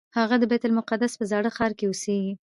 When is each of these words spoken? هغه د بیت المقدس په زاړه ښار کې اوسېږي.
هغه 0.17 0.35
د 0.39 0.43
بیت 0.51 0.63
المقدس 0.67 1.13
په 1.19 1.25
زاړه 1.31 1.49
ښار 1.55 1.71
کې 1.77 1.85
اوسېږي. 1.87 2.33